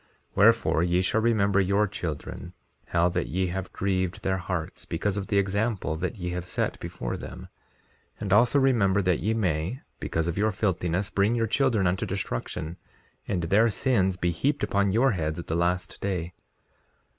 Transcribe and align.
3:10 0.01 0.07
Wherefore, 0.37 0.81
ye 0.81 1.01
shall 1.03 1.21
remember 1.21 1.59
your 1.61 1.85
children, 1.85 2.53
how 2.87 3.07
that 3.09 3.27
ye 3.27 3.45
have 3.53 3.71
grieved 3.71 4.23
their 4.23 4.39
hearts 4.39 4.83
because 4.83 5.15
of 5.15 5.27
the 5.27 5.37
example 5.37 5.95
that 5.95 6.15
ye 6.15 6.31
have 6.31 6.43
set 6.43 6.79
before 6.79 7.15
them; 7.17 7.49
and 8.19 8.33
also, 8.33 8.57
remember 8.57 9.03
that 9.03 9.19
ye 9.19 9.35
may, 9.35 9.79
because 9.99 10.27
of 10.27 10.39
your 10.39 10.51
filthiness, 10.51 11.11
bring 11.11 11.35
your 11.35 11.45
children 11.45 11.85
unto 11.85 12.07
destruction, 12.07 12.77
and 13.27 13.43
their 13.43 13.69
sins 13.69 14.17
be 14.17 14.31
heaped 14.31 14.63
upon 14.63 14.91
your 14.91 15.11
heads 15.11 15.37
at 15.37 15.45
the 15.45 15.55
last 15.55 16.01
day. 16.01 16.33